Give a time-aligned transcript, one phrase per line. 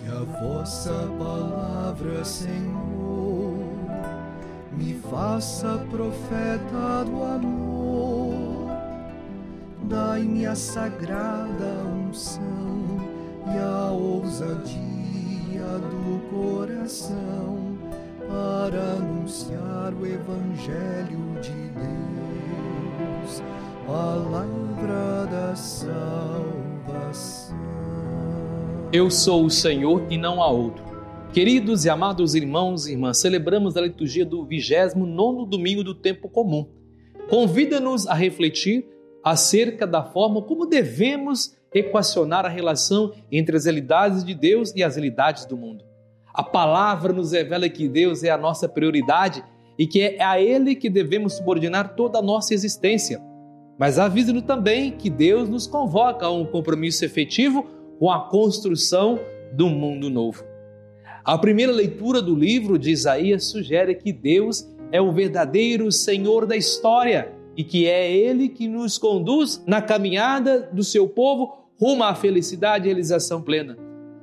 [0.00, 3.58] Que a vossa palavra, Senhor,
[4.72, 8.70] me faça profeta do amor.
[9.82, 12.96] Dai-me a sagrada unção
[13.44, 14.80] e a ousadia
[15.90, 17.76] do coração
[18.26, 23.42] para anunciar o Evangelho de Deus,
[23.86, 26.50] palavra da salvação.
[28.92, 30.82] Eu sou o Senhor e não há outro.
[31.32, 36.68] Queridos e amados irmãos e irmãs, celebramos a liturgia do 29 domingo do tempo comum.
[37.28, 38.84] Convida-nos a refletir
[39.22, 44.96] acerca da forma como devemos equacionar a relação entre as realidades de Deus e as
[44.96, 45.84] realidades do mundo.
[46.34, 49.44] A palavra nos revela que Deus é a nossa prioridade
[49.78, 53.22] e que é a Ele que devemos subordinar toda a nossa existência.
[53.78, 59.20] Mas avisa-nos também que Deus nos convoca a um compromisso efetivo com a construção
[59.52, 60.42] do mundo novo.
[61.22, 66.56] A primeira leitura do livro de Isaías sugere que Deus é o verdadeiro Senhor da
[66.56, 72.14] história e que é Ele que nos conduz na caminhada do seu povo rumo à
[72.14, 73.76] felicidade e realização plena.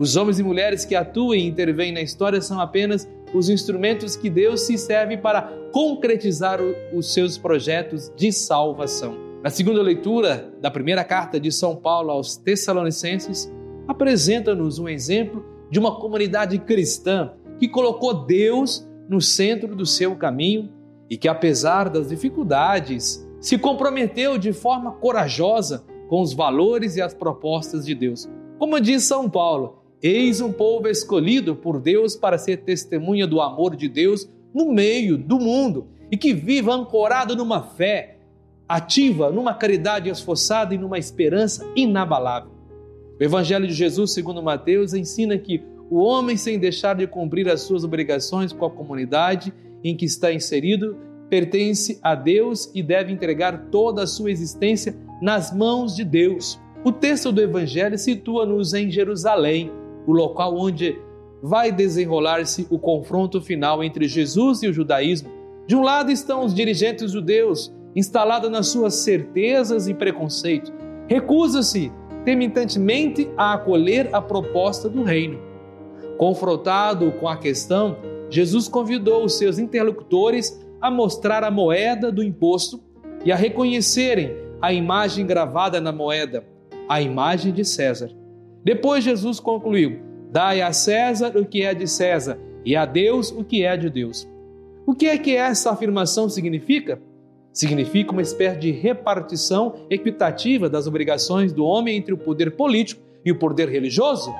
[0.00, 4.28] Os homens e mulheres que atuam e intervêm na história são apenas os instrumentos que
[4.28, 6.58] Deus se serve para concretizar
[6.92, 9.16] os seus projetos de salvação.
[9.44, 13.50] Na segunda leitura da primeira carta de São Paulo aos Tessalonicenses,
[13.90, 20.70] apresenta-nos um exemplo de uma comunidade cristã que colocou Deus no centro do seu caminho
[21.10, 27.12] e que, apesar das dificuldades, se comprometeu de forma corajosa com os valores e as
[27.12, 28.28] propostas de Deus.
[28.60, 33.74] Como diz São Paulo, eis um povo escolhido por Deus para ser testemunha do amor
[33.74, 38.18] de Deus no meio do mundo e que viva ancorado numa fé
[38.68, 42.59] ativa, numa caridade esforçada e numa esperança inabalável.
[43.20, 47.60] O Evangelho de Jesus, segundo Mateus, ensina que o homem, sem deixar de cumprir as
[47.60, 49.52] suas obrigações com a comunidade
[49.84, 50.96] em que está inserido,
[51.28, 56.58] pertence a Deus e deve entregar toda a sua existência nas mãos de Deus.
[56.82, 59.70] O texto do Evangelho situa-nos em Jerusalém,
[60.06, 60.96] o local onde
[61.42, 65.28] vai desenrolar-se o confronto final entre Jesus e o judaísmo.
[65.66, 70.72] De um lado estão os dirigentes judeus, instalados nas suas certezas e preconceitos.
[71.06, 71.92] Recusa-se
[72.24, 75.38] tementantemente a acolher a proposta do reino.
[76.18, 77.96] Confrontado com a questão,
[78.28, 82.80] Jesus convidou os seus interlocutores a mostrar a moeda do imposto
[83.24, 86.44] e a reconhecerem a imagem gravada na moeda,
[86.88, 88.10] a imagem de César.
[88.64, 93.42] Depois Jesus concluiu: Dai a César o que é de César e a Deus o
[93.42, 94.28] que é de Deus.
[94.86, 97.00] O que é que essa afirmação significa?
[97.52, 103.32] Significa uma espécie de repartição equitativa das obrigações do homem entre o poder político e
[103.32, 104.32] o poder religioso?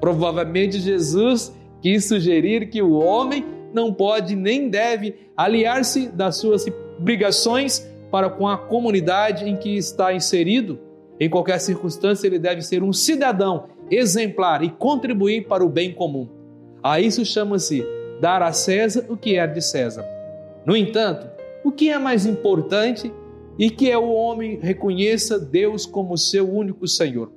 [0.00, 6.64] Provavelmente Jesus quis sugerir que o homem não pode nem deve aliar-se das suas
[6.98, 10.78] obrigações para com a comunidade em que está inserido.
[11.18, 16.28] Em qualquer circunstância, ele deve ser um cidadão exemplar e contribuir para o bem comum.
[16.82, 17.84] A isso chama-se
[18.20, 20.04] dar a César o que é de César.
[20.64, 21.26] No entanto,
[21.64, 23.10] o que é mais importante
[23.58, 27.32] e que é o homem reconheça Deus como seu único Senhor.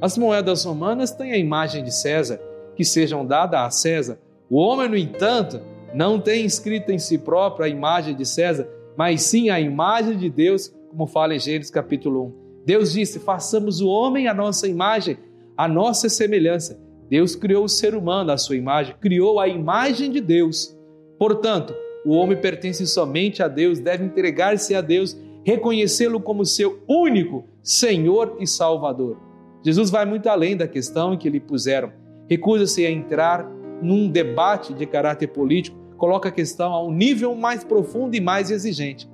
[0.00, 2.40] As moedas romanas têm a imagem de César,
[2.76, 4.20] que sejam dadas a César.
[4.50, 5.60] O homem, no entanto,
[5.94, 10.28] não tem escrita em si próprio a imagem de César, mas sim a imagem de
[10.28, 12.64] Deus, como fala em Gênesis capítulo 1.
[12.66, 15.16] Deus disse: façamos o homem a nossa imagem,
[15.56, 16.78] a nossa semelhança.
[17.08, 20.76] Deus criou o ser humano à sua imagem, criou a imagem de Deus.
[21.18, 21.74] Portanto,
[22.04, 28.36] o homem pertence somente a Deus, deve entregar-se a Deus, reconhecê-lo como seu único Senhor
[28.40, 29.18] e Salvador.
[29.62, 31.92] Jesus vai muito além da questão que lhe puseram.
[32.28, 33.46] Recusa-se a entrar
[33.82, 38.50] num debate de caráter político coloca a questão a um nível mais profundo e mais
[38.50, 39.08] exigente.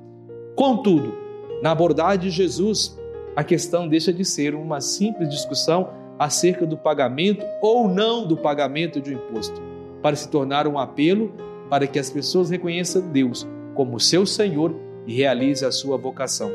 [0.54, 1.12] Contudo,
[1.60, 2.96] na abordagem de Jesus,
[3.34, 9.00] a questão deixa de ser uma simples discussão acerca do pagamento ou não do pagamento
[9.00, 9.60] de um imposto,
[10.00, 11.32] para se tornar um apelo
[11.68, 14.74] para que as pessoas reconheçam Deus como seu Senhor
[15.06, 16.50] e realize a sua vocação.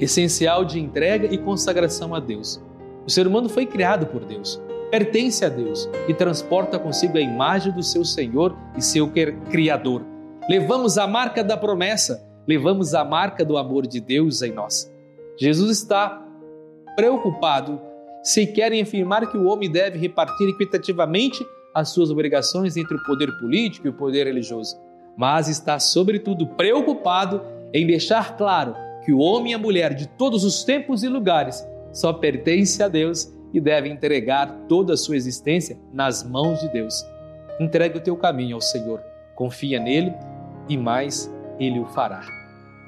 [0.00, 2.62] Essencial de entrega e consagração a Deus.
[3.06, 4.60] O ser humano foi criado por Deus
[4.92, 9.10] pertence a Deus e transporta consigo a imagem do seu Senhor e seu
[9.50, 10.04] Criador.
[10.46, 14.92] Levamos a marca da promessa, levamos a marca do amor de Deus em nós.
[15.38, 16.22] Jesus está
[16.94, 17.80] preocupado
[18.22, 21.42] se querem afirmar que o homem deve repartir equitativamente
[21.74, 24.76] as suas obrigações entre o poder político e o poder religioso,
[25.16, 27.42] mas está, sobretudo, preocupado
[27.72, 28.74] em deixar claro
[29.04, 32.88] que o homem e a mulher de todos os tempos e lugares só pertence a
[32.88, 37.04] Deus e deve entregar toda a sua existência nas mãos de Deus.
[37.60, 39.00] Entregue o teu caminho ao Senhor,
[39.34, 40.12] confia nele
[40.68, 42.41] e mais ele o fará.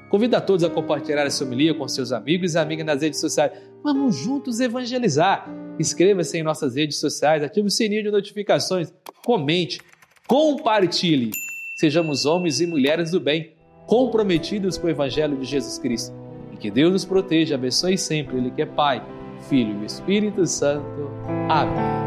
[0.09, 3.51] Convido a todos a compartilhar essa homilia com seus amigos e amigas nas redes sociais.
[3.83, 5.49] Vamos juntos evangelizar.
[5.79, 8.93] Inscreva-se em nossas redes sociais, ative o sininho de notificações,
[9.23, 9.81] comente,
[10.27, 11.31] compartilhe.
[11.75, 13.51] Sejamos homens e mulheres do bem,
[13.85, 16.15] comprometidos com o Evangelho de Jesus Cristo.
[16.53, 19.05] E que Deus nos proteja, abençoe sempre, Ele que é Pai,
[19.49, 21.11] Filho e Espírito Santo.
[21.49, 22.04] Amém.